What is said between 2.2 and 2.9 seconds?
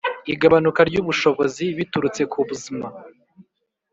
ku buzma